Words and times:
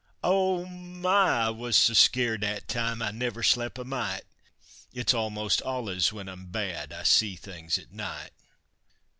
Oh, 0.23 0.65
my! 0.65 1.45
I 1.45 1.49
was 1.51 1.75
so 1.75 1.93
skeered 1.93 2.41
that 2.41 2.67
time 2.67 3.03
I 3.03 3.11
never 3.11 3.43
slep' 3.43 3.77
a 3.77 3.83
mite 3.85 4.23
It's 4.91 5.13
almost 5.13 5.61
alluz 5.63 6.11
when 6.11 6.27
I'm 6.27 6.47
bad 6.47 6.91
I 6.91 7.03
see 7.03 7.35
things 7.35 7.77
at 7.77 7.91
night! 7.93 8.31